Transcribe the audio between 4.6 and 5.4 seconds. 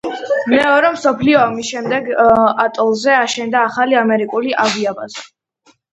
ავიაბაზა.